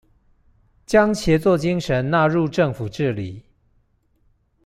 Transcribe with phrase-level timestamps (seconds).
[0.87, 3.43] 將協作精神納入政府治理